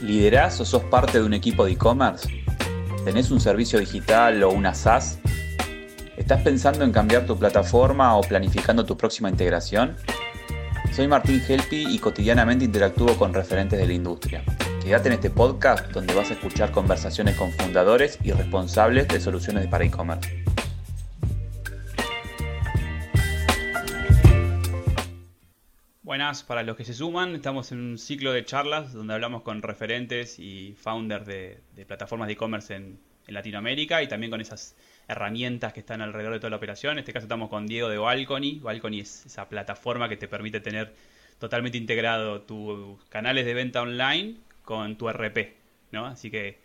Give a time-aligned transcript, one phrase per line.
[0.00, 2.28] ¿Liderás o sos parte de un equipo de e-commerce?
[3.04, 5.18] ¿Tenés un servicio digital o una SaaS?
[6.16, 9.96] ¿Estás pensando en cambiar tu plataforma o planificando tu próxima integración?
[10.92, 14.44] Soy Martín Helpi y cotidianamente interactúo con referentes de la industria.
[14.80, 19.66] Quédate en este podcast donde vas a escuchar conversaciones con fundadores y responsables de soluciones
[19.66, 20.44] para e-commerce.
[26.08, 27.34] Buenas para los que se suman.
[27.34, 32.32] Estamos en un ciclo de charlas donde hablamos con referentes y founders de, plataformas de
[32.32, 34.74] e-commerce en, Latinoamérica y también con esas
[35.06, 36.94] herramientas que están alrededor de toda la operación.
[36.94, 38.58] En este caso estamos con Diego de Balcony.
[38.58, 40.94] Balcony es esa plataforma que te permite tener
[41.38, 45.56] totalmente integrado tus canales de venta online con tu RP.
[45.92, 46.06] ¿no?
[46.06, 46.56] Así que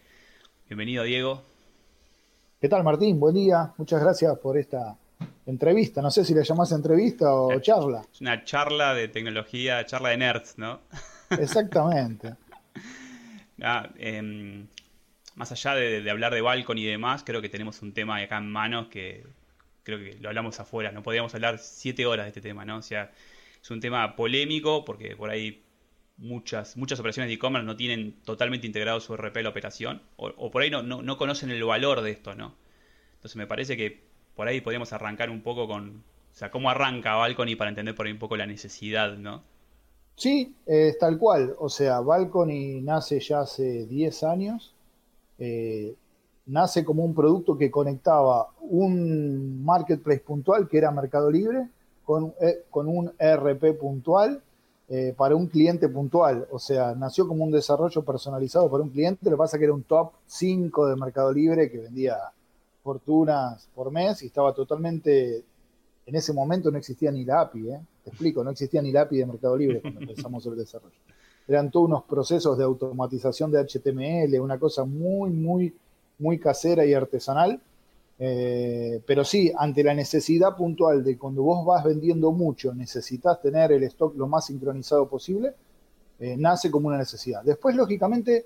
[0.69, 1.41] bienvenido Diego.
[2.61, 3.19] ¿Qué tal Martín?
[3.19, 3.73] Buen día.
[3.75, 4.95] Muchas gracias por esta
[5.45, 8.05] entrevista, no sé si le llamás entrevista o charla.
[8.11, 10.81] Es una charla de tecnología, charla de nerds, ¿no?
[11.29, 12.35] Exactamente.
[13.61, 14.67] Ah, em,
[15.35, 18.51] más allá de, hablar de Balcon y demás, creo que tenemos un tema acá en
[18.51, 19.25] manos que
[19.83, 22.77] creo que lo hablamos afuera, no podríamos hablar siete horas de este tema, ¿no?
[22.77, 23.11] O sea,
[23.61, 25.63] es un tema polémico porque por ahí
[26.17, 30.61] muchas, muchas operaciones de e-commerce no tienen totalmente integrado su RP la operación, o, por
[30.61, 32.55] ahí no, no, no, conocen el valor de esto, ¿no?
[33.15, 37.15] Entonces me parece que por ahí podríamos arrancar un poco con, o sea, cómo arranca
[37.15, 39.41] Balcony para entender por ahí un poco la necesidad, ¿no?
[40.15, 41.55] Sí, es tal cual.
[41.59, 44.73] O sea, Balcony nace ya hace 10 años.
[45.39, 45.95] Eh,
[46.45, 51.69] nace como un producto que conectaba un marketplace puntual, que era Mercado Libre,
[52.05, 54.41] con, eh, un ERP puntual
[54.89, 56.47] eh, para un cliente puntual.
[56.51, 59.25] O sea, nació como un desarrollo personalizado para un cliente.
[59.25, 62.17] Lo que pasa es que era un top 5 de Mercado Libre que vendía
[62.83, 65.43] fortunas por mes y estaba totalmente,
[66.05, 67.79] en ese momento no existía ni la API, ¿eh?
[68.03, 70.95] te explico, no existía ni la API de Mercado Libre cuando empezamos el desarrollo.
[71.47, 75.73] Eran todos unos procesos de automatización de HTML, una cosa muy, muy,
[76.19, 77.59] muy casera y artesanal.
[78.19, 83.71] Eh, pero sí, ante la necesidad puntual de cuando vos vas vendiendo mucho, necesitas tener
[83.71, 85.53] el stock lo más sincronizado posible,
[86.19, 87.43] eh, nace como una necesidad.
[87.43, 88.45] Después, lógicamente,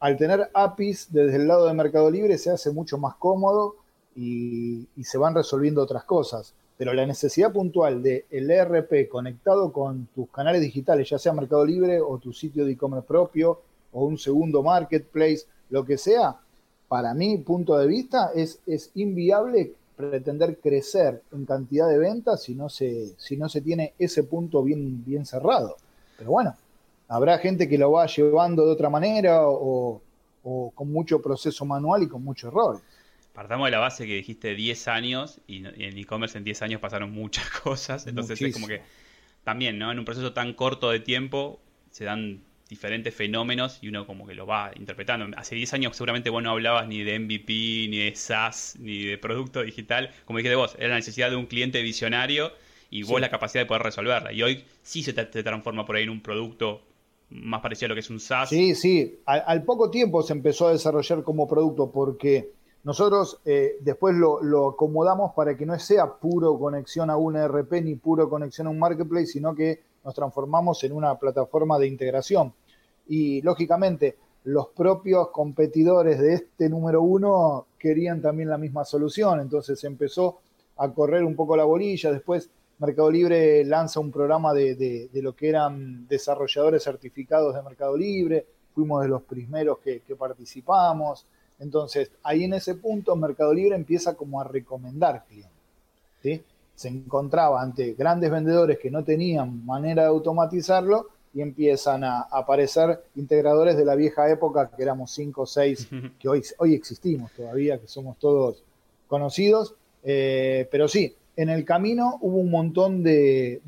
[0.00, 3.76] al tener APIs desde el lado de Mercado Libre se hace mucho más cómodo
[4.14, 6.54] y, se van resolviendo otras cosas.
[6.76, 11.64] Pero la necesidad puntual de el ERP conectado con tus canales digitales, ya sea Mercado
[11.64, 13.60] Libre o tu sitio de e-commerce propio
[13.92, 16.36] o un segundo marketplace, lo que sea,
[16.86, 22.54] para mi punto de vista es, es inviable pretender crecer en cantidad de ventas si
[22.54, 25.76] no se, si no se tiene ese punto bien, bien cerrado.
[26.16, 26.54] Pero bueno,
[27.08, 30.02] Habrá gente que lo va llevando de otra manera o,
[30.74, 32.82] con mucho proceso manual y con muchos errores.
[33.34, 37.10] Partamos de la base que dijiste 10 años y en e-commerce en 10 años pasaron
[37.12, 38.82] muchas cosas, entonces es como que
[39.44, 39.92] también, ¿no?
[39.92, 41.60] En un proceso tan corto de tiempo
[41.90, 45.26] se dan diferentes fenómenos y uno como que lo va interpretando.
[45.36, 49.18] Hace 10 años seguramente vos no hablabas ni de MVP, ni de SaaS, ni de
[49.18, 50.10] producto digital.
[50.26, 52.52] Como dijiste vos, era la necesidad de un cliente visionario
[52.90, 54.32] y vos la capacidad de poder resolverla.
[54.32, 56.82] Y hoy sí se, te, transforma por ahí en un producto
[57.30, 58.48] más parecido a lo que es un SaaS.
[58.48, 59.20] Sí, sí.
[59.26, 62.52] Al, poco tiempo se empezó a desarrollar como producto porque
[62.84, 67.96] nosotros eh, después lo, acomodamos para que no sea puro conexión a un ERP ni
[67.96, 72.52] puro conexión a un marketplace, sino que nos transformamos en una plataforma de integración.
[73.08, 79.82] Y lógicamente, los propios competidores de este número uno querían también la misma solución, entonces
[79.84, 80.38] empezó
[80.78, 85.48] a correr un poco la bolilla, después Mercado Libre lanza un programa de, lo que
[85.48, 91.26] eran desarrolladores certificados de Mercado Libre, fuimos de los primeros que, participamos.
[91.58, 96.46] Entonces, ahí en ese punto Mercado Libre empieza como a recomendar clientes.
[96.76, 103.02] Se encontraba ante grandes vendedores que no tenían manera de automatizarlo y empiezan a aparecer
[103.16, 105.88] integradores de la vieja época, que éramos cinco o seis,
[106.20, 108.62] que hoy, hoy existimos todavía, que somos todos
[109.08, 109.74] conocidos.
[110.04, 113.60] Eh, pero sí, en el camino hubo un montón de,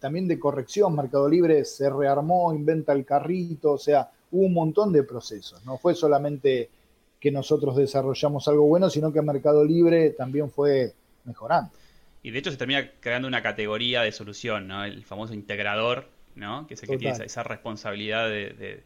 [0.00, 0.94] también de corrección.
[0.94, 5.66] Mercado Libre se rearmó, inventa el carrito, o sea, hubo un montón de procesos.
[5.66, 6.70] No fue solamente
[7.18, 10.92] que nosotros desarrollamos algo bueno, sino que Mercado Libre también fue
[11.24, 11.72] mejorando.
[12.22, 14.84] Y de hecho se termina creando una categoría de solución, ¿no?
[14.84, 16.06] El famoso integrador,
[16.36, 16.68] ¿no?
[16.68, 18.84] Que es el que tiene esa, responsabilidad de,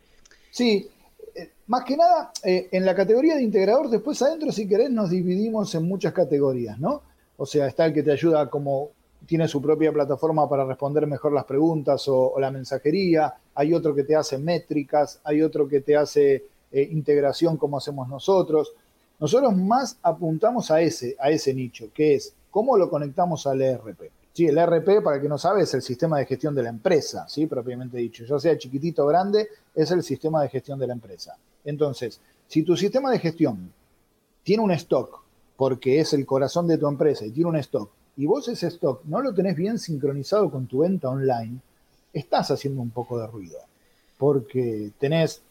[0.50, 0.88] Sí,
[1.34, 5.10] eh, más que nada, eh, en la categoría de integrador, después adentro, si querés, nos
[5.10, 7.02] dividimos en muchas categorías, ¿no?
[7.36, 8.90] O sea, está el que te ayuda como
[9.26, 14.04] tiene su propia plataforma para responder mejor las preguntas o, la mensajería, hay otro que
[14.04, 18.74] te hace métricas, hay otro que te hace eh, integración como hacemos nosotros.
[19.18, 24.10] Nosotros más apuntamos a ese, a ese nicho, que es cómo lo conectamos al ERP.
[24.32, 26.68] Sí, el RP, para el que no sabe, es el sistema de gestión de la
[26.68, 27.46] empresa, ¿sí?
[27.46, 28.24] propiamente dicho.
[28.24, 31.36] Ya sea chiquitito o grande, es el sistema de gestión de la empresa.
[31.64, 33.72] Entonces, si tu sistema de gestión
[34.42, 35.23] tiene un stock,
[35.56, 39.02] porque es el corazón de tu empresa y tiene un stock, y vos ese stock
[39.04, 41.58] no lo tenés bien sincronizado con tu venta online,
[42.12, 43.58] estás haciendo un poco de ruido,
[44.18, 45.42] porque tenés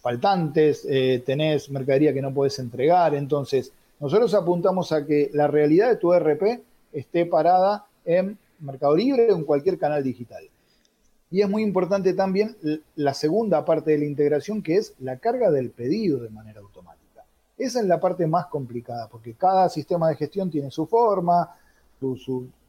[0.00, 5.88] faltantes, eh, tenés mercadería que no puedes entregar, entonces nosotros apuntamos a que la realidad
[5.88, 6.62] de tu RP
[6.92, 10.44] esté parada en Mercado Libre o en cualquier canal digital.
[11.30, 12.56] Y es muy importante también
[12.96, 17.07] la segunda parte de la integración, que es la carga del pedido de manera automática.
[17.58, 21.56] Esa es la parte más complicada, porque cada sistema de gestión tiene su forma,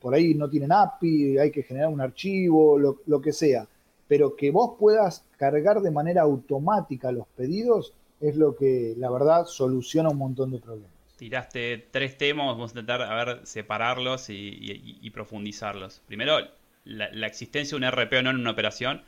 [0.01, 3.67] por ahí no tienen API, hay que generar un archivo, lo, que sea.
[4.07, 9.45] Pero que vos puedas cargar de manera automática los pedidos es lo que, la verdad,
[9.45, 15.09] soluciona un montón de problemas tiraste tres temas, vamos a intentar a ver, separarlos y,
[15.13, 16.01] profundizarlos.
[16.07, 16.39] Primero,
[16.85, 19.03] la, existencia de un RP o no en una operación.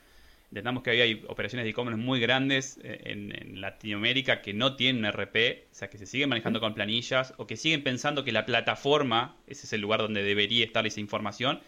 [0.51, 5.11] Entendamos que hay operaciones de e-commerce muy grandes eh, en, Latinoamérica que no tienen un
[5.11, 8.45] RP, o sea, que se siguen manejando con planillas o que siguen pensando que la
[8.45, 11.61] plataforma, ese es el lugar donde debería estar esa información.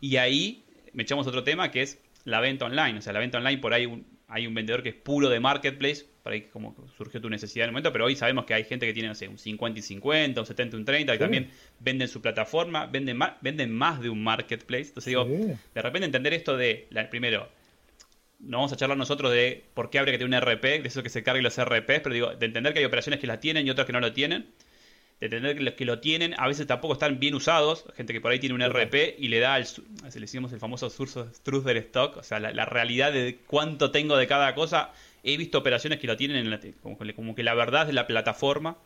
[0.00, 2.98] Y ahí me echamos otro tema que es la venta online.
[2.98, 3.86] O sea, la venta online por ahí
[4.28, 7.68] hay un vendedor que es puro de marketplace, por ahí como surgió tu necesidad en
[7.68, 9.82] el momento, pero hoy sabemos que hay gente que tiene, no sé, un 50 y
[9.82, 14.00] 50, un 70 y un 30, y también venden su plataforma, venden más, venden más
[14.00, 14.88] de un marketplace.
[14.88, 17.48] Entonces digo, de repente entender esto de, primero,
[18.38, 21.02] no vamos a charlar nosotros de por qué habría que tener un RP, de eso
[21.02, 23.66] que se carguen los RPs, pero digo, de entender que hay operaciones que la tienen
[23.66, 24.46] y otras que no lo tienen
[25.20, 28.20] de entender que los que lo tienen a veces tampoco están bien usados, gente que
[28.20, 29.66] por ahí tiene un RP y le da el,
[30.02, 34.26] le decimos el famoso truth del stock, o sea, la, realidad de cuánto tengo de
[34.26, 34.92] cada cosa.
[35.22, 38.76] He visto operaciones que lo tienen en como, como, que la verdad es la plataforma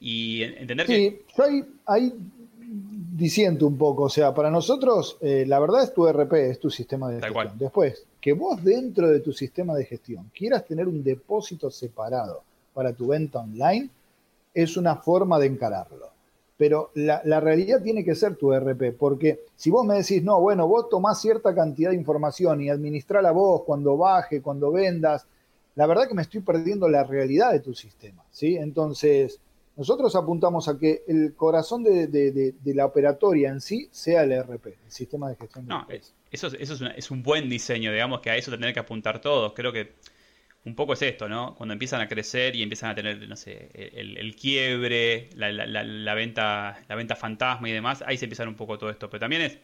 [0.00, 1.22] y entender sí, que...
[1.36, 2.12] yo ahí, ahí
[3.16, 6.68] diciendo un poco, o sea, para nosotros eh, la verdad es tu RP, es tu
[6.68, 7.52] sistema de gestión.
[7.56, 12.92] Después, que vos dentro de tu sistema de gestión quieras tener un depósito separado para
[12.92, 13.88] tu venta online,
[14.52, 16.08] es una forma de encararlo.
[16.56, 20.66] Pero la, realidad tiene que ser tu RP, porque si vos me decís, no, bueno,
[20.66, 25.26] vos tomás cierta cantidad de información y administrala vos cuando baje, cuando vendas,
[25.76, 28.56] la verdad que me estoy perdiendo la realidad de tu sistema, ¿sí?
[28.56, 29.40] Entonces,
[29.76, 34.92] nosotros apuntamos a que el corazón de, la operatoria en sí sea el RP, el
[34.92, 35.66] sistema de gestión.
[35.66, 35.86] no,
[36.30, 39.52] eso, eso es, un buen diseño, digamos que a eso tendrán que apuntar todos.
[39.54, 39.92] Creo que
[40.64, 41.54] un poco es esto, ¿no?
[41.54, 46.82] Cuando empiezan a crecer y empiezan a tener, no sé, el, quiebre, la, la, venta,
[46.88, 49.10] la venta fantasma y demás, ahí se empieza un poco todo esto.
[49.10, 49.58] Pero también es,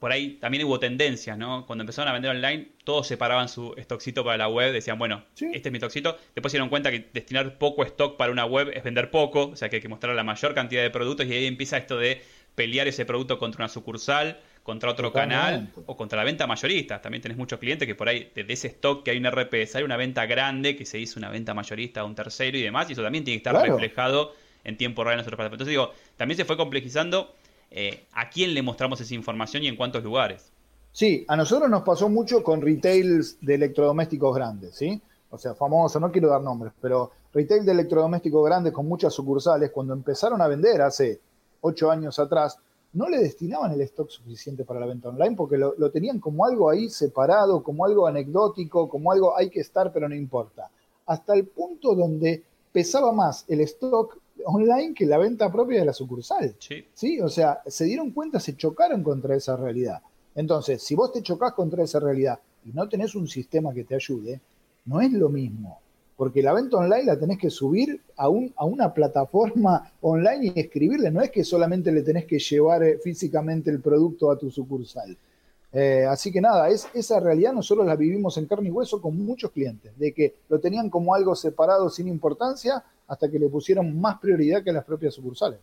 [0.00, 1.66] por ahí también hubo tendencias, ¿no?
[1.66, 5.68] Cuando empezaron a vender online, todos separaban su stockcito para la web, decían, bueno, este
[5.68, 6.16] es mi stockcito.
[6.34, 9.56] Después se dieron cuenta que destinar poco stock para una web es vender poco, o
[9.56, 12.22] sea que hay que mostrar la mayor cantidad de productos y ahí empieza esto de
[12.54, 17.00] pelear ese producto contra una sucursal contra otro canal o contra la venta mayorista.
[17.00, 19.82] También tenés muchos clientes que por ahí, de ese stock que hay un RP, hay
[19.82, 22.92] una venta grande que se hizo una venta mayorista a un tercero y demás, y
[22.92, 25.60] eso también tiene que estar reflejado en tiempo real en nuestros plataformas.
[25.60, 27.34] Entonces digo, también se fue complejizando
[27.70, 30.52] eh, a quién le mostramos esa información y en cuántos lugares.
[30.92, 35.00] Sí, a nosotros nos pasó mucho con retails de electrodomésticos grandes, ¿sí?
[35.30, 39.70] O sea, famoso, no quiero dar nombres, pero retail de electrodomésticos grandes con muchas sucursales,
[39.70, 41.20] cuando empezaron a vender hace
[41.60, 42.58] ocho años atrás,
[42.92, 46.68] no le destinaban el stock suficiente para la venta online porque lo, tenían como algo
[46.68, 50.70] ahí separado, como algo anecdótico, como algo hay que estar pero no importa.
[51.06, 55.92] Hasta el punto donde pesaba más el stock online que la venta propia de la
[55.92, 56.54] sucursal.
[56.58, 56.84] Sí.
[56.94, 57.20] ¿Sí?
[57.20, 60.02] O sea, se dieron cuenta, se chocaron contra esa realidad.
[60.34, 63.94] Entonces, si vos te chocás contra esa realidad y no tenés un sistema que te
[63.94, 64.40] ayude,
[64.84, 65.80] no es lo mismo
[66.20, 70.60] porque la venta online la tenés que subir a, un, a una plataforma online y
[70.60, 74.50] escribirle, no es que solamente le tenés que llevar eh, físicamente el producto a tu
[74.50, 75.16] sucursal.
[75.72, 79.16] Eh, así que nada, es, esa realidad nosotros la vivimos en carne y hueso con
[79.16, 84.00] muchos clientes, de que lo tenían como algo separado sin importancia hasta que le pusieron
[84.00, 85.60] más prioridad que las propias sucursales.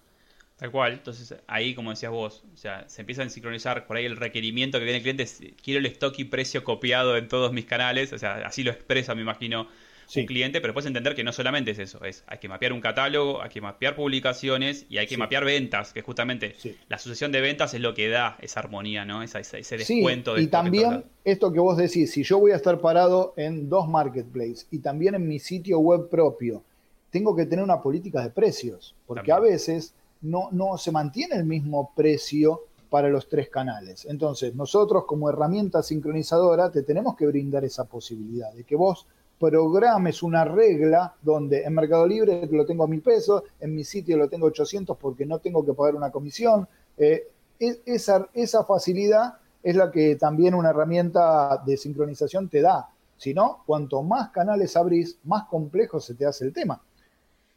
[0.58, 4.06] Tal cual, entonces ahí como decías vos, o sea, se empieza a sincronizar por ahí
[4.06, 7.66] el requerimiento que viene el cliente, quiero el stock y precio copiado en todos mis
[7.66, 9.68] canales, o sea, así lo expresa, me imagino,
[10.16, 12.82] un cliente, pero puedes entender que no solamente es eso, es hay que mapear un
[12.82, 16.56] catálogo, hay que mapear publicaciones y hay que mapear ventas, que justamente
[16.88, 19.24] la sucesión de ventas es lo que da esa armonía, ¿no?
[19.24, 20.36] Esa, ese descuento.
[20.36, 23.88] De y también esto que vos decís, si yo voy a estar parado en dos
[23.88, 26.64] marketplaces y también en mi sitio web propio,
[27.10, 31.46] tengo que tener una política de precios, porque a veces no, no se mantiene el
[31.46, 34.06] mismo precio para los tres canales.
[34.06, 39.06] Entonces, nosotros como herramienta sincronizadora te tenemos que brindar esa posibilidad de que vos
[39.39, 44.17] programes una regla donde en Mercado Libre lo tengo a mil pesos, en mi sitio
[44.17, 46.67] lo tengo 800 porque no tengo que pagar una comisión.
[46.98, 47.27] Eh,
[47.60, 52.89] esa, esa facilidad es la que también una herramienta de sincronización te da.
[53.17, 56.82] Si no, cuanto más canales abrís, más complejo se te hace el tema.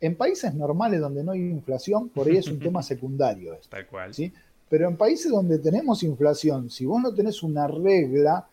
[0.01, 3.57] En países normales donde no hay inflación, por ahí es un tema secundario.
[3.69, 4.15] Tal cual.
[4.15, 4.33] ¿sí?
[4.69, 8.47] Pero en países donde tenemos inflación, si vos no tenés una regla,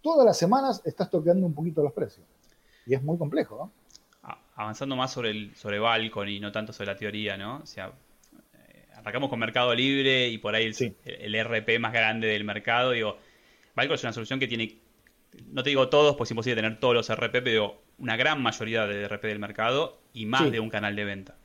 [0.00, 2.24] todas las semanas estás tocando un poquito los precios.
[2.86, 3.72] Y es muy complejo, ¿no?
[4.54, 7.58] Avanzando más sobre el sobre Balcon y no tanto sobre la teoría, ¿no?
[7.58, 7.92] O sea,
[8.54, 10.72] eh, arrancamos con Mercado Libre y por ahí
[11.04, 12.92] el, RP más grande del mercado.
[12.92, 13.18] Digo,
[13.74, 14.78] Balcon es una solución que tiene,
[15.48, 18.86] no te digo todos, pues es imposible tener todos los RP, pero una gran mayoría
[18.86, 21.36] de RP del mercado y más de un canal de venta.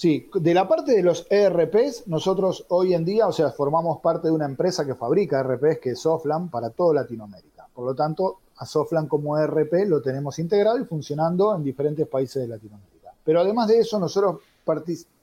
[0.00, 4.28] Sí, de la parte de los ERPs, nosotros hoy en día, o sea, formamos parte
[4.28, 7.68] de una empresa que fabrica ERPs, que es Softland, para toda Latinoamérica.
[7.74, 12.42] Por lo tanto, a Softland como ERP lo tenemos integrado y funcionando en diferentes países
[12.42, 13.12] de Latinoamérica.
[13.24, 14.40] Pero además de eso, nosotros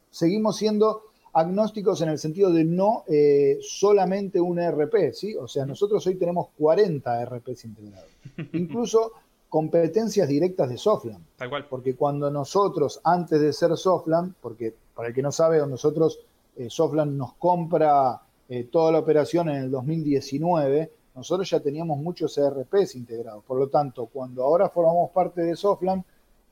[0.09, 1.03] seguimos siendo
[1.33, 5.35] agnósticos en el sentido de no eh, solamente un ERP, ¿sí?
[5.35, 8.09] O sea, nosotros hoy tenemos 40 ERPs integrados.
[8.53, 9.11] Incluso
[9.47, 11.23] competencias directas de Softland.
[11.35, 11.67] Tal cual.
[11.69, 16.19] Porque cuando nosotros, antes de ser Softland, porque para el que no sabe, nosotros,
[16.55, 22.37] eh, Softland nos compra eh, toda la operación en el 2019, nosotros ya teníamos muchos
[22.37, 23.43] ERPs integrados.
[23.43, 26.03] Por lo tanto, cuando ahora formamos parte de Softland,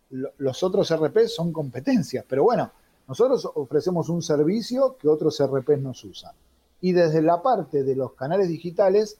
[0.09, 2.25] los otros ERPs son competencias.
[2.27, 2.71] Pero bueno,
[3.07, 6.33] nosotros ofrecemos un servicio que otros ERPs nos usan.
[6.81, 9.19] Y desde la parte de los canales digitales,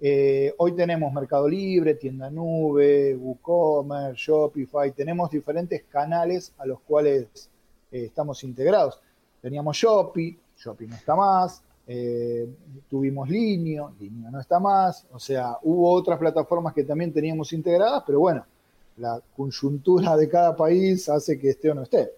[0.00, 7.50] eh, hoy tenemos Mercado Libre, Tienda Nube, WooCommerce, Shopify, tenemos diferentes canales a los cuales
[7.92, 8.98] eh, estamos integrados.
[9.42, 12.46] Teníamos Shopee, Shopee no está más, eh,
[12.88, 18.02] tuvimos Linio, Linio no está más, o sea, hubo otras plataformas que también teníamos integradas,
[18.06, 18.44] pero bueno,
[18.98, 22.10] la coyuntura de cada país hace que esté o no esté.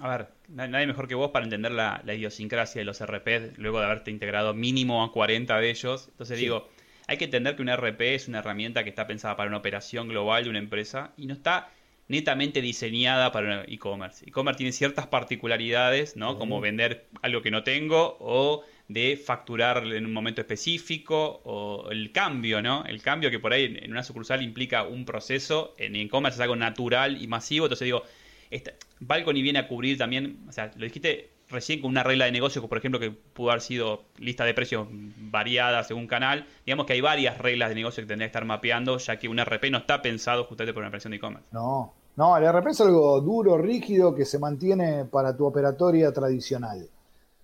[0.00, 3.86] A ver, nadie mejor que vos para entender la, idiosincrasia de los RP luego de
[3.86, 6.08] haberte integrado mínimo a 40 de ellos.
[6.08, 6.68] Entonces digo,
[7.06, 10.08] hay que entender que un RP es una herramienta que está pensada para una operación
[10.08, 11.70] global de una empresa y no está
[12.12, 14.22] netamente diseñada para e-commerce.
[14.28, 16.38] E-commerce tiene ciertas particularidades, ¿no?
[16.38, 22.12] Como vender algo que no tengo o de facturar en un momento específico o el
[22.12, 22.84] cambio, ¿no?
[22.84, 26.54] El cambio que por ahí en una sucursal implica un proceso, en e-commerce es algo
[26.54, 28.02] natural y masivo, entonces digo,
[28.50, 32.32] esta, Balcony viene a cubrir también, o sea, lo dijiste recién con una regla de
[32.32, 36.46] negocio, por ejemplo, que pudo haber sido lista de precios variada según canal.
[36.66, 39.38] Digamos que hay varias reglas de negocio que tendría que estar mapeando, ya que un
[39.38, 41.48] RP no está pensado justamente para una operación de e-commerce.
[41.52, 46.88] No, no, el RP es algo duro, rígido, que se mantiene para tu operatoria tradicional.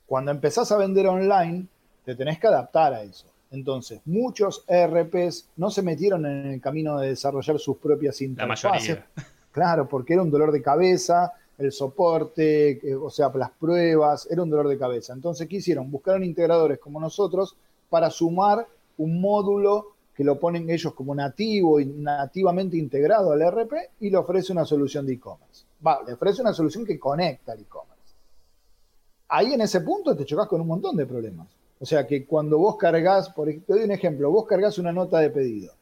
[0.06, 1.66] Cuando empezás a vender online,
[2.04, 3.26] te tenés que adaptar a eso.
[3.50, 8.64] Entonces, muchos ERPs no se metieron en el camino de desarrollar sus propias interfaces.
[8.64, 9.06] La mayoría.
[9.50, 14.42] Claro, porque era un dolor de cabeza, el soporte, eh, o sea, las pruebas, era
[14.42, 15.12] un dolor de cabeza.
[15.12, 15.90] Entonces, ¿qué hicieron?
[15.90, 17.56] Buscaron integradores como nosotros
[17.90, 18.66] para sumar
[18.98, 24.16] un módulo que lo ponen ellos como nativo y nativamente integrado al RP y le
[24.16, 25.64] ofrece una solución de e-commerce.
[25.86, 28.14] Va, le ofrece una solución que conecta al e-commerce.
[29.28, 31.46] Ahí en ese punto te chocas con un montón de problemas.
[31.78, 35.20] O sea que cuando vos cargas, por te doy un ejemplo, vos cargas una nota
[35.20, 35.72] de pedido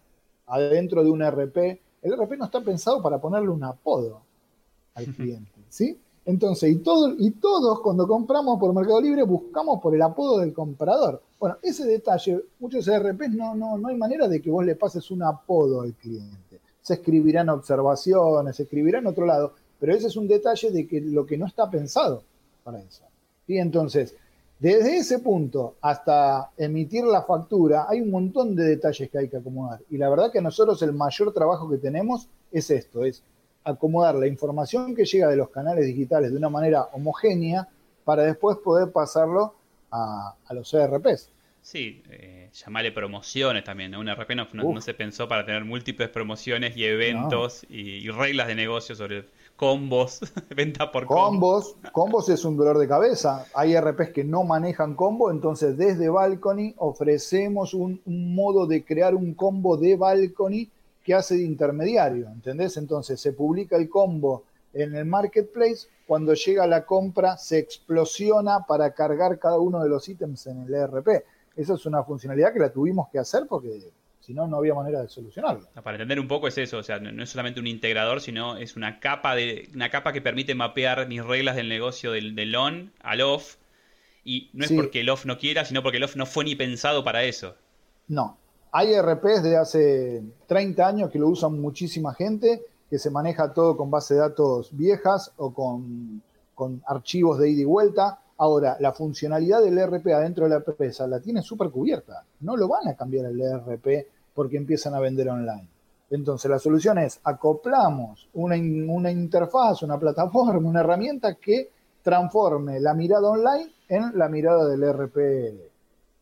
[0.49, 4.21] adentro de un RP el RP no está pensado para ponerle un apodo
[4.93, 5.99] al cliente, ¿sí?
[6.27, 10.53] Entonces, y, todo, y todos cuando compramos por Mercado Libre buscamos por el apodo del
[10.53, 11.23] comprador.
[11.39, 15.09] Bueno, ese detalle, muchos RPs no, no, no hay manera de que vos le pases
[15.13, 16.61] un apodo al cliente.
[16.83, 21.01] Se escribirán observaciones, se escribirá en otro lado, pero ese es un detalle de que
[21.01, 22.25] lo que no está pensado
[22.65, 23.05] para eso.
[23.47, 24.17] Y entonces,
[24.59, 29.37] desde ese punto hasta emitir la factura hay un montón de detalles que hay que
[29.37, 29.81] acomodar.
[29.91, 33.23] Y la verdad que nosotros el mayor trabajo que tenemos es esto, es
[33.67, 37.69] acomodar la información que llega de los canales digitales de una manera homogénea
[38.05, 39.55] para después poder pasarlo
[39.91, 41.31] a, los ERPs.
[41.61, 43.95] Sí, eh, llamarle promociones también.
[43.97, 48.55] Un ERP no, se pensó para tener múltiples promociones y eventos y, y, reglas de
[48.55, 49.25] negocio sobre
[49.57, 50.21] combos,
[50.55, 51.77] venta por combos.
[51.93, 53.47] Combos es un dolor de cabeza.
[53.55, 59.35] Hay RPs que no manejan combo, entonces desde Balcony ofrecemos un, modo de crear un
[59.35, 60.69] combo de Balcony
[61.07, 62.77] que hace de intermediario, ¿entendés?
[62.77, 64.43] Entonces se publica el combo
[64.75, 70.09] en el marketplace, cuando llega la compra se explosiona para cargar cada uno de los
[70.09, 71.25] ítems en el ERP.
[71.55, 75.01] Esa es una funcionalidad que la tuvimos que hacer porque si no, no había manera
[75.01, 75.69] de solucionarlo.
[75.81, 78.75] Para entender un poco es eso, o sea, no es solamente un integrador, sino es
[78.75, 82.93] una capa, de, una capa que permite mapear mis reglas del negocio del, del on
[83.01, 83.59] al off.
[84.25, 86.57] Y no es porque el off no quiera, sino porque el off no fue ni
[86.57, 87.55] pensado para eso.
[88.09, 88.37] No.
[88.79, 93.75] Hay RPs de hace 30 años que lo usan muchísima gente, que se maneja todo
[93.75, 96.21] con base de datos viejas o con,
[96.55, 98.21] con archivos de ida y vuelta.
[98.37, 102.23] Ahora, la funcionalidad del ERP adentro de la empresa la tiene súper cubierta.
[102.41, 105.71] No lo van a cambiar el ERP porque empiezan a vender online.
[106.11, 111.71] Entonces, la solución es acoplamos una, una interfaz, una plataforma, una herramienta que
[112.03, 115.17] transforme la mirada online en la mirada del ERP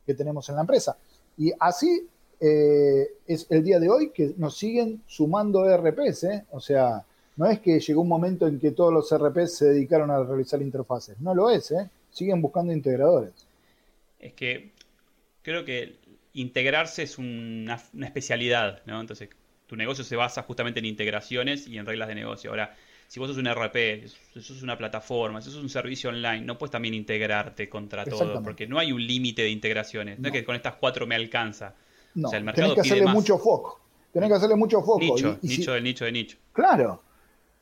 [0.06, 0.96] que tenemos en la empresa.
[1.36, 2.08] Y así
[2.40, 6.24] eh, es el día de hoy que nos siguen sumando ERPs.
[6.24, 6.44] ¿eh?
[6.50, 7.04] O sea,
[7.36, 10.60] no es que llegó un momento en que todos los ERPs se dedicaron a realizar
[10.62, 11.20] interfaces.
[11.20, 11.88] No lo es, ¿eh?
[12.10, 13.32] siguen buscando integradores.
[14.18, 14.72] Es que
[15.42, 15.96] creo que
[16.32, 19.00] integrarse es una, especialidad, ¿no?
[19.00, 19.28] Entonces,
[19.66, 22.50] tu negocio se basa justamente en integraciones y en reglas de negocio.
[22.50, 22.74] Ahora,
[23.08, 26.58] si vos sos un RP, si sos una plataforma, si sos un servicio online, no
[26.58, 30.18] puedes también integrarte contra todo, porque no hay un límite de integraciones.
[30.18, 30.28] No.
[30.28, 31.74] es que con estas cuatro me alcanza.
[32.14, 33.80] No, o sea, el mercado tenés que hacerle mucho foco.
[34.12, 35.00] Tenés que hacerle mucho foco.
[35.00, 36.38] Nicho, nicho del nicho de nicho.
[36.52, 37.02] Claro.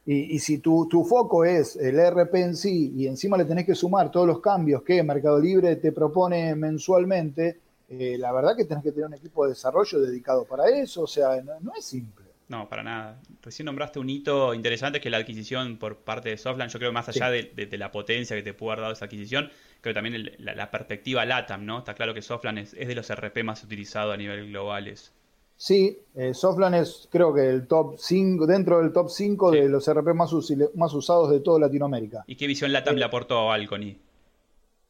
[0.04, 4.10] Y, si tu, foco es el RP en sí y encima le tenés que sumar
[4.10, 8.90] todos los cambios que Mercado Libre te propone mensualmente, eh, la verdad que tenés que
[8.90, 11.02] tener un equipo de desarrollo dedicado para eso.
[11.02, 12.24] O sea, no, es simple.
[12.48, 13.20] No, para nada.
[13.42, 16.72] Recién nombraste un hito interesante que es la adquisición por parte de Softland.
[16.72, 19.50] Yo creo que más allá de, la potencia que te pudo haber dado esa adquisición,
[19.82, 21.80] creo que también la, perspectiva LATAM, ¿no?
[21.80, 24.94] Está claro que Softland es, es de los RP más utilizados a nivel global.
[25.56, 29.88] Sí, eh, Softland es creo que el top 5, dentro del top 5 de los
[29.92, 30.32] RP más,
[30.74, 32.24] más, usados de toda Latinoamérica.
[32.26, 33.98] ¿Y qué visión LATAM le aportó a Alconi?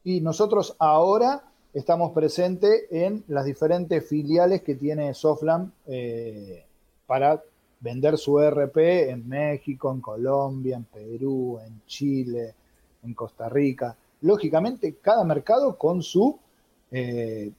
[0.03, 6.63] Y nosotros ahora estamos presentes en las diferentes filiales que tiene Softland eh,
[7.07, 7.41] para
[7.79, 12.53] vender su RP en México, en Colombia, en Perú, en Chile,
[13.03, 13.95] en Costa Rica.
[14.23, 16.37] Lógicamente, cada mercado con su
[16.91, 17.51] eh,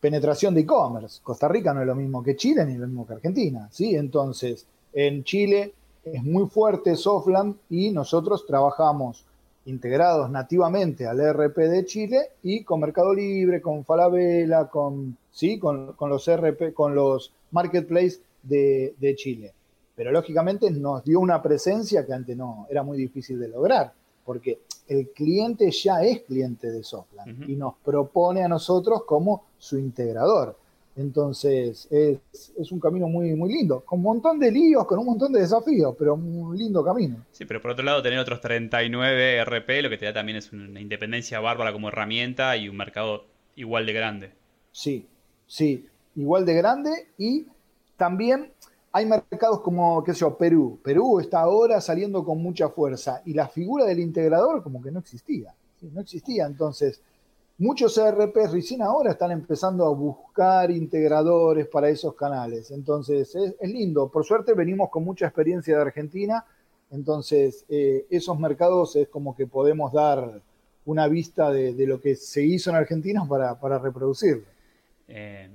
[0.00, 1.20] penetración de e-commerce.
[1.22, 3.94] Costa Rica no es lo mismo que Chile ni lo mismo que Argentina, ¿sí?
[3.94, 5.72] Entonces, en Chile
[6.04, 9.24] es muy fuerte Softland y nosotros trabajamos
[9.66, 15.58] integrados nativamente al ERP de Chile y con Mercado Libre, con Falabella, con, ¿sí?
[15.58, 19.52] con, los RP, con los marketplaces de, de Chile.
[19.94, 23.92] Pero lógicamente nos dio una presencia que antes no era muy difícil de lograr,
[24.24, 29.78] porque el cliente ya es cliente de Softland y nos propone a nosotros como su
[29.78, 30.56] integrador.
[30.96, 35.32] Entonces, es, un camino muy, muy lindo, con un montón de líos, con un montón
[35.32, 37.24] de desafíos, pero un lindo camino.
[37.30, 40.52] Sí, pero por otro lado, tener otros 39 RP lo que te da también es
[40.52, 44.30] una independencia bárbara como herramienta y un mercado igual de grande.
[44.72, 45.06] Sí,
[45.46, 47.46] sí, igual de grande y
[47.96, 48.50] también
[48.98, 50.80] hay mercados como, qué sé yo, Perú.
[50.82, 54.98] Perú está ahora saliendo con mucha fuerza y la figura del integrador como que no
[54.98, 55.54] existía.
[55.80, 56.46] No existía.
[56.46, 57.00] Entonces,
[57.58, 62.72] muchos ERPs recién ahora están empezando a buscar integradores para esos canales.
[62.72, 64.08] Entonces, es, lindo.
[64.08, 66.44] Por suerte venimos con mucha experiencia de Argentina.
[66.90, 70.42] Entonces, eh, esos mercados es como que podemos dar
[70.86, 74.46] una vista de, lo que se hizo en Argentina para, para reproducirlo.
[75.06, 75.48] Eh,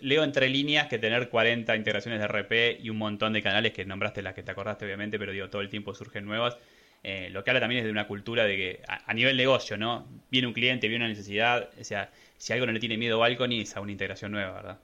[0.00, 3.84] leo entre líneas que tener 40 integraciones de RP y un montón de canales que
[3.84, 6.56] nombraste las que te acordaste obviamente, pero digo, todo el tiempo surgen nuevas.
[7.04, 10.04] Eh, lo que habla también es de una cultura de que a, nivel negocio, ¿no?
[10.30, 13.20] Viene un cliente, viene una necesidad, o sea, si algo no le tiene miedo a
[13.20, 14.78] Balcony es a una integración nueva, ¿verdad?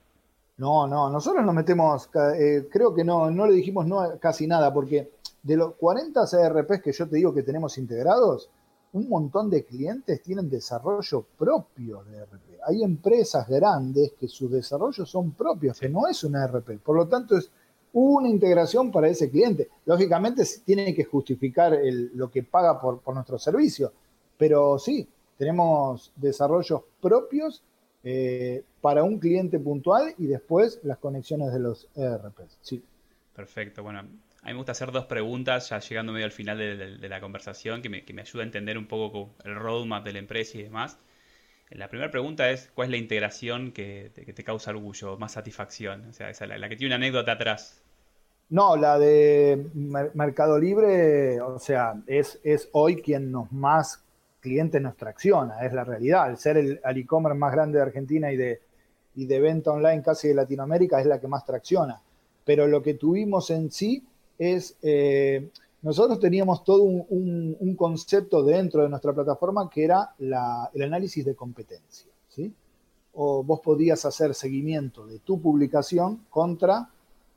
[0.57, 4.73] No, no, nosotros nos metemos, eh, creo que no, no le dijimos no casi nada,
[4.73, 5.09] porque
[5.43, 8.49] de los 40 CRPs que yo te digo que tenemos integrados,
[8.95, 12.61] un montón de clientes tienen desarrollo propio de RP.
[12.65, 16.79] Hay empresas grandes que sus desarrollos son propios, que no es una RP.
[16.79, 17.51] Por lo tanto, es
[17.91, 19.67] una integración para ese cliente.
[19.85, 21.77] Lógicamente, tiene que justificar
[22.13, 23.91] lo que paga por, nuestro servicio.
[24.37, 25.05] Pero sí,
[25.37, 27.63] tenemos desarrollos propios
[28.01, 32.57] eh, para un cliente puntual y después las conexiones de los ERPs.
[32.61, 32.81] Sí.
[33.35, 33.83] Perfecto.
[33.83, 34.03] Bueno,
[34.45, 37.81] a mí me gusta hacer dos preguntas, ya llegando medio al final de, la conversación,
[37.81, 40.61] que me, que me, ayuda a entender un poco el roadmap de la empresa y
[40.61, 40.99] demás.
[41.71, 46.09] La primera pregunta es, ¿cuál es la integración que, te causa orgullo, más satisfacción?
[46.09, 47.81] O sea, esa, la, que tiene una anécdota atrás.
[48.49, 49.65] No, la de
[50.13, 54.03] Mercado Libre, o sea, es, es hoy quien nos más
[54.41, 56.21] clientes nos tracciona, es la realidad.
[56.21, 58.61] Al ser el e-commerce más grande de Argentina y de,
[59.15, 61.99] y de venta online casi de Latinoamérica, es la que más tracciona.
[62.43, 64.03] Pero lo que tuvimos en sí
[64.37, 65.49] es, eh,
[65.81, 70.33] nosotros teníamos todo un, concepto dentro de nuestra plataforma que era el
[70.81, 72.11] análisis de competencia.
[72.29, 72.51] ¿sí?
[73.13, 76.89] O vos podías hacer seguimiento de tu publicación contra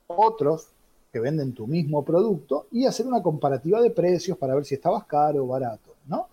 [0.07, 0.69] otros
[1.11, 5.05] que venden tu mismo producto y hacer una comparativa de precios para ver si estabas
[5.05, 5.95] caro o barato.
[6.07, 6.27] ¿no?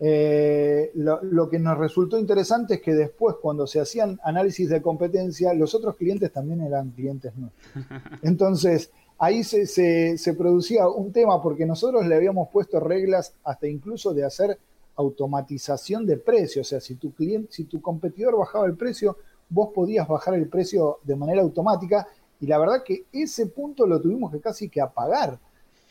[0.00, 4.80] Eh, lo, lo, que nos resultó interesante es que después, cuando se hacían análisis de
[4.80, 7.74] competencia, los otros clientes también eran clientes nuestros.
[8.22, 14.24] Entonces, ahí se, producía un tema porque nosotros le habíamos puesto reglas hasta incluso de
[14.24, 14.58] hacer
[14.96, 16.66] automatización de precios.
[16.66, 19.16] O sea, si tu cliente, si tu competidor bajaba el precio,
[19.48, 22.06] vos podías bajar el precio de manera automática.
[22.40, 25.38] Y la verdad que ese punto lo tuvimos que casi que apagar.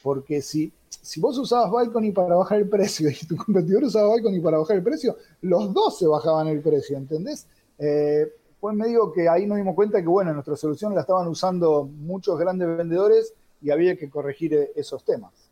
[0.02, 4.40] Porque si, si vos usabas Balcony para bajar el precio y tu competidor usaba Balcony
[4.42, 7.46] para bajar el precio, los dos se bajaban el precio, ¿entendés?
[7.78, 11.28] Eh, pues me digo que ahí nos dimos cuenta que, bueno, nuestra solución la estaban
[11.28, 15.48] usando muchos grandes vendedores y había que corregir eh, esos temas.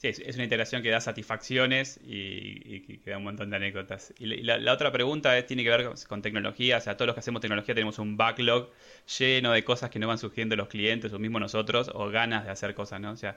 [0.00, 4.14] Sí, es una integración que da satisfacciones y, que da un montón de anécdotas.
[4.18, 6.78] Y la, otra pregunta tiene que ver con, tecnología.
[6.78, 8.70] O sea, todos los que hacemos tecnología tenemos un backlog
[9.18, 12.50] lleno de cosas que nos van surgiendo los clientes o mismo nosotros o ganas de
[12.50, 13.12] hacer cosas, ¿no?
[13.12, 13.36] O sea,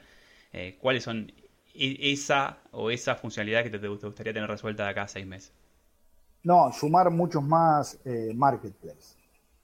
[0.53, 1.33] eh, ¿cuáles son
[1.75, 5.51] e, esa o esa funcionalidad que te, gustaría tener resuelta de acá a seis meses?
[6.43, 8.35] No, sumar muchos más eh.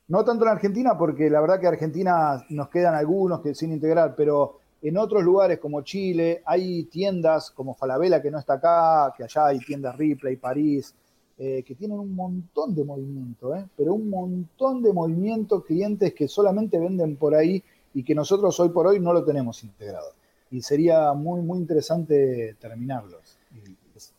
[0.08, 3.74] No tanto en Argentina, porque la verdad que en Argentina nos quedan algunos que sin
[3.74, 9.14] integrar, pero en otros lugares como Chile hay tiendas como Falabella que no está acá,
[9.16, 10.96] que allá hay tiendas Ripley, París,
[11.38, 13.66] eh, que tienen un montón de movimiento, ¿eh?
[13.76, 17.62] pero un montón de movimiento, clientes que solamente venden por ahí
[17.94, 20.14] y que nosotros hoy por hoy no lo tenemos integrado.
[20.50, 23.39] Y sería muy, muy interesante terminarlos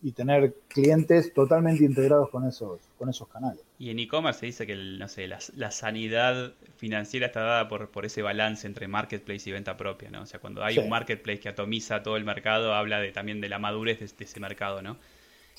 [0.02, 3.60] y tener clientes totalmente integrados con esos, con esos canales.
[3.78, 8.06] Y en e-commerce se dice que no sé, la, sanidad financiera está dada por, por
[8.06, 10.22] ese balance entre marketplace y venta propia, ¿no?
[10.22, 13.48] O sea, cuando hay un marketplace que atomiza todo el mercado, habla de, también de
[13.48, 14.96] la madurez de, ese mercado, ¿no?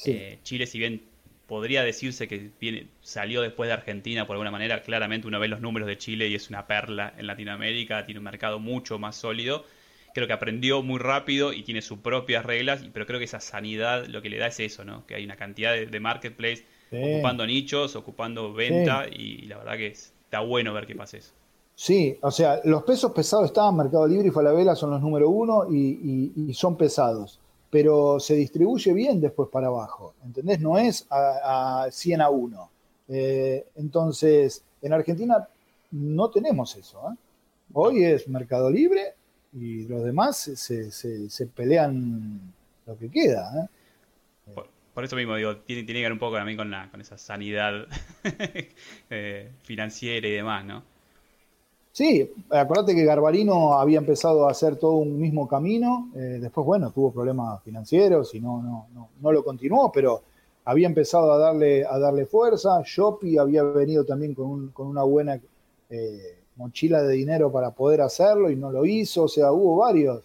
[0.05, 1.03] Eh, Chile, si bien
[1.45, 5.61] podría decirse que viene, salió después de Argentina por alguna manera, claramente uno ve los
[5.61, 9.65] números de Chile y es una perla en Latinoamérica, tiene un mercado mucho más sólido
[10.13, 14.05] creo que aprendió muy rápido y tiene sus propias reglas, pero creo que esa sanidad
[14.07, 15.05] lo que le da es eso, ¿no?
[15.05, 20.41] Que hay una cantidad de, marketplace ocupando nichos, ocupando venta y, la verdad que está
[20.41, 21.31] bueno ver que pase eso.
[21.75, 25.65] Sí, o sea, los pesos pesados estaban, Mercado Libre y Falabella son los número uno
[25.71, 30.59] y, son pesados, pero se distribuye bien después para abajo, ¿entendés?
[30.59, 32.69] No es a, 100 a 1.
[33.07, 35.47] Eh, entonces, en Argentina
[35.91, 36.99] no tenemos eso.
[37.11, 37.15] ¿eh?
[37.73, 39.15] Hoy es Mercado Libre
[39.53, 42.39] y los demás se, se, pelean
[42.85, 43.63] lo que queda.
[43.63, 44.61] ¿eh?
[44.93, 47.17] Por, eso mismo digo, tiene, tiene que ver un poco también con, la, con esa
[47.17, 47.85] sanidad
[49.09, 50.83] eh, financiera y demás, ¿no?
[51.93, 56.91] Sí, acuérdate que Garbarino había empezado a hacer todo un mismo camino, eh, después, bueno,
[56.91, 60.23] tuvo problemas financieros y no, no, no, no, lo continuó, pero
[60.63, 65.03] había empezado a darle, a darle fuerza, Shopee había venido también con, un, con una
[65.03, 65.41] buena
[66.55, 70.23] mochila de dinero para poder hacerlo y no lo hizo, o sea, hubo varios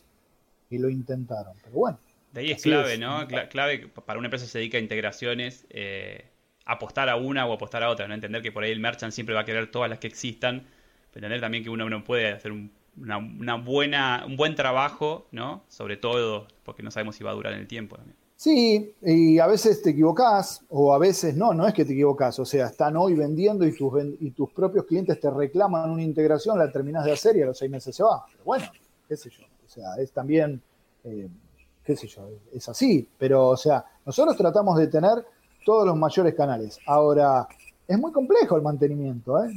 [0.68, 1.98] que lo intentaron, pero bueno.
[2.32, 3.26] De ahí es clave, ¿no?
[3.48, 6.26] clave para una empresa que se dedica a integraciones, eh,
[6.66, 8.14] apostar a una o apostar a otra, ¿no?
[8.14, 10.66] Entender que por ahí el merchant siempre va a querer todas las que existan,
[11.12, 15.64] pero entender también que uno no puede hacer una, buena, un buen trabajo, ¿no?
[15.68, 18.18] Sobre todo porque no sabemos si va a durar en el tiempo también.
[18.38, 22.38] Sí, y a veces te equivocás, o a veces no, no es que te equivocás,
[22.38, 26.58] o sea, están hoy vendiendo y tus, y tus propios clientes te reclaman una integración,
[26.58, 28.26] la terminás de hacer y a los seis meses se va.
[28.30, 28.66] Pero bueno,
[29.08, 30.60] qué sé yo, o sea, es también,
[31.04, 31.28] eh,
[31.82, 35.24] qué sé yo, es así, pero o sea, nosotros tratamos de tener
[35.64, 36.78] todos los mayores canales.
[36.86, 37.48] Ahora,
[37.88, 39.50] es muy complejo el mantenimiento, ¿eh?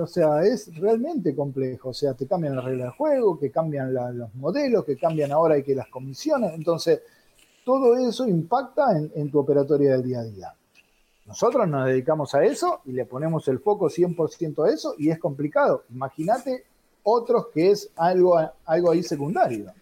[0.00, 3.92] o sea, es realmente complejo, o sea, te cambian las reglas del juego, que cambian
[3.92, 7.02] los modelos, que cambian ahora y que las comisiones, entonces
[7.64, 10.54] todo eso impacta en, tu operatoria del día a día.
[11.26, 15.18] Nosotros nos dedicamos a eso y le ponemos el foco 100% a eso y es
[15.18, 15.84] complicado.
[15.90, 16.64] Imagínate
[17.02, 19.72] otros que es algo, algo ahí secundario.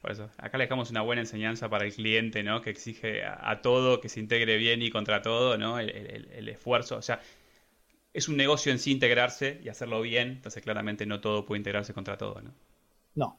[0.00, 2.62] Por eso, acá le dejamos una buena enseñanza para el cliente, ¿no?
[2.62, 5.80] Que exige a, todo, que se integre bien y contra todo, ¿no?
[5.80, 7.20] El, esfuerzo, o sea,
[8.12, 11.92] es un negocio en sí integrarse y hacerlo bien, entonces claramente no todo puede integrarse
[11.92, 12.52] contra todo, ¿no?
[13.16, 13.36] No,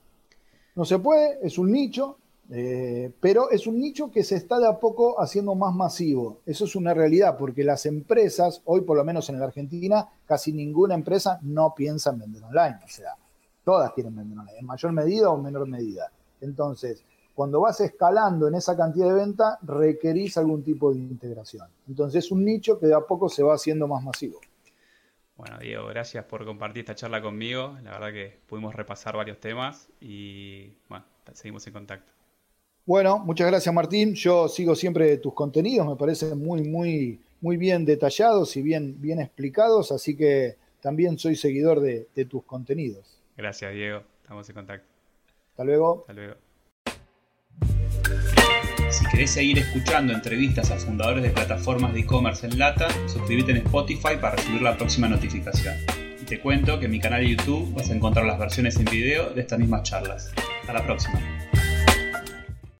[0.75, 2.17] no se puede, es un nicho,
[2.49, 6.39] eh, pero es un nicho que se está de a poco haciendo más masivo.
[6.45, 10.53] Eso es una realidad, porque las empresas, hoy por lo menos en la Argentina, casi
[10.53, 12.79] ninguna empresa no piensa en vender online.
[12.83, 13.15] O sea,
[13.63, 16.11] todas quieren vender online, en mayor medida o en menor medida.
[16.39, 17.03] Entonces,
[17.35, 21.67] cuando vas escalando en esa cantidad de venta, requerís algún tipo de integración.
[21.87, 24.39] Entonces, es un nicho que de a poco se va haciendo más masivo.
[25.35, 27.77] Bueno, Diego, gracias por compartir esta charla conmigo.
[27.83, 32.16] La verdad que pudimos repasar varios temas y bueno, seguimos en contacto.
[32.87, 34.15] Bueno, muchas gracias Martín.
[34.15, 39.19] Yo sigo siempre tus contenidos, me parecen muy, muy, muy bien detallados y bien, bien
[39.19, 43.19] explicados, así que también soy seguidor de, de tus contenidos.
[43.35, 44.87] Gracias Diego, estamos en contacto.
[45.51, 45.99] Hasta luego.
[45.99, 46.35] Hasta luego.
[48.89, 53.57] Si querés seguir escuchando entrevistas a fundadores de plataformas de e-commerce en Lata, suscríbete en
[53.57, 55.75] Spotify para recibir la próxima notificación.
[56.21, 58.85] Y te cuento que en mi canal de YouTube vas a encontrar las versiones en
[58.85, 60.31] video de estas mismas charlas.
[60.61, 61.46] Hasta la próxima.